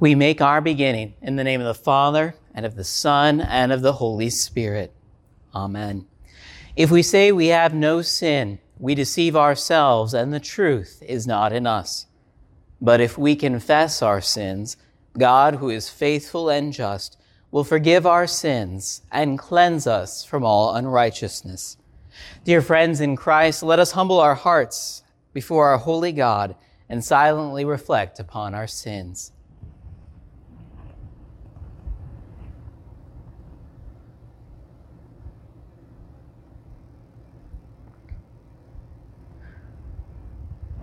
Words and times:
We 0.00 0.14
make 0.14 0.40
our 0.40 0.60
beginning 0.60 1.14
in 1.22 1.36
the 1.36 1.44
name 1.44 1.60
of 1.60 1.66
the 1.66 1.74
Father, 1.82 2.34
and 2.52 2.66
of 2.66 2.74
the 2.74 2.84
Son, 2.84 3.40
and 3.40 3.72
of 3.72 3.82
the 3.82 3.94
Holy 3.94 4.28
Spirit. 4.28 4.92
Amen. 5.54 6.06
If 6.74 6.90
we 6.90 7.02
say 7.02 7.30
we 7.30 7.48
have 7.48 7.72
no 7.72 8.02
sin, 8.02 8.58
we 8.78 8.96
deceive 8.96 9.36
ourselves, 9.36 10.12
and 10.12 10.32
the 10.32 10.40
truth 10.40 11.00
is 11.06 11.26
not 11.26 11.52
in 11.52 11.66
us. 11.66 12.06
But 12.80 13.00
if 13.00 13.16
we 13.16 13.36
confess 13.36 14.02
our 14.02 14.20
sins, 14.20 14.76
God, 15.16 15.56
who 15.56 15.70
is 15.70 15.88
faithful 15.88 16.50
and 16.50 16.72
just, 16.72 17.16
will 17.52 17.64
forgive 17.64 18.04
our 18.04 18.26
sins 18.26 19.02
and 19.12 19.38
cleanse 19.38 19.86
us 19.86 20.24
from 20.24 20.44
all 20.44 20.74
unrighteousness. 20.74 21.76
Dear 22.42 22.62
friends 22.62 23.00
in 23.00 23.14
Christ, 23.14 23.62
let 23.62 23.78
us 23.78 23.92
humble 23.92 24.18
our 24.18 24.34
hearts 24.34 25.04
before 25.32 25.68
our 25.68 25.78
holy 25.78 26.10
God 26.10 26.56
and 26.88 27.04
silently 27.04 27.64
reflect 27.64 28.18
upon 28.18 28.54
our 28.54 28.66
sins. 28.66 29.30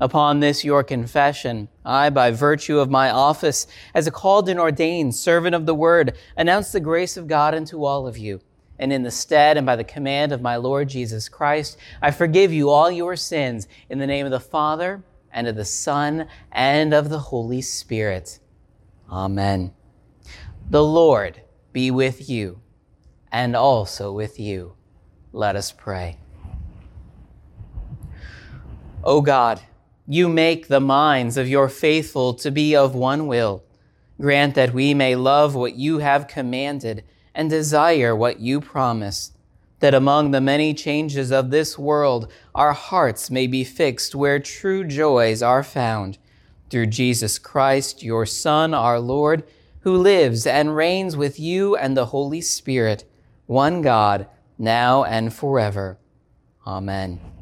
Upon 0.00 0.40
this, 0.40 0.64
your 0.64 0.82
confession, 0.82 1.68
I, 1.84 2.10
by 2.10 2.32
virtue 2.32 2.78
of 2.78 2.90
my 2.90 3.10
office 3.10 3.66
as 3.94 4.06
a 4.06 4.10
called 4.10 4.48
and 4.48 4.58
ordained 4.58 5.14
servant 5.14 5.54
of 5.54 5.66
the 5.66 5.74
word, 5.74 6.16
announce 6.36 6.72
the 6.72 6.80
grace 6.80 7.16
of 7.16 7.28
God 7.28 7.54
unto 7.54 7.84
all 7.84 8.06
of 8.06 8.18
you. 8.18 8.40
And 8.76 8.92
in 8.92 9.04
the 9.04 9.10
stead 9.12 9.56
and 9.56 9.64
by 9.64 9.76
the 9.76 9.84
command 9.84 10.32
of 10.32 10.42
my 10.42 10.56
Lord 10.56 10.88
Jesus 10.88 11.28
Christ, 11.28 11.78
I 12.02 12.10
forgive 12.10 12.52
you 12.52 12.70
all 12.70 12.90
your 12.90 13.14
sins 13.14 13.68
in 13.88 13.98
the 13.98 14.06
name 14.06 14.26
of 14.26 14.32
the 14.32 14.40
Father 14.40 15.04
and 15.32 15.46
of 15.46 15.54
the 15.54 15.64
Son 15.64 16.26
and 16.50 16.92
of 16.92 17.08
the 17.08 17.18
Holy 17.18 17.62
Spirit. 17.62 18.40
Amen. 19.08 19.72
The 20.68 20.84
Lord 20.84 21.42
be 21.72 21.92
with 21.92 22.28
you 22.28 22.60
and 23.30 23.54
also 23.54 24.12
with 24.12 24.40
you. 24.40 24.74
Let 25.32 25.54
us 25.54 25.70
pray. 25.70 26.18
O 29.04 29.20
God, 29.20 29.60
you 30.06 30.28
make 30.28 30.68
the 30.68 30.80
minds 30.80 31.36
of 31.36 31.48
your 31.48 31.68
faithful 31.68 32.34
to 32.34 32.50
be 32.50 32.76
of 32.76 32.94
one 32.94 33.26
will. 33.26 33.64
Grant 34.20 34.54
that 34.54 34.74
we 34.74 34.94
may 34.94 35.16
love 35.16 35.54
what 35.54 35.76
you 35.76 35.98
have 35.98 36.28
commanded 36.28 37.04
and 37.34 37.50
desire 37.50 38.14
what 38.14 38.38
you 38.38 38.60
promise, 38.60 39.32
that 39.80 39.94
among 39.94 40.30
the 40.30 40.40
many 40.40 40.72
changes 40.72 41.32
of 41.32 41.50
this 41.50 41.78
world, 41.78 42.30
our 42.54 42.72
hearts 42.72 43.30
may 43.30 43.46
be 43.46 43.64
fixed 43.64 44.14
where 44.14 44.38
true 44.38 44.84
joys 44.84 45.42
are 45.42 45.64
found. 45.64 46.18
Through 46.70 46.86
Jesus 46.86 47.38
Christ, 47.38 48.02
your 48.02 48.26
Son, 48.26 48.72
our 48.72 49.00
Lord, 49.00 49.44
who 49.80 49.96
lives 49.96 50.46
and 50.46 50.74
reigns 50.74 51.16
with 51.16 51.38
you 51.38 51.76
and 51.76 51.96
the 51.96 52.06
Holy 52.06 52.40
Spirit, 52.40 53.04
one 53.46 53.82
God, 53.82 54.26
now 54.58 55.04
and 55.04 55.32
forever. 55.32 55.98
Amen. 56.66 57.33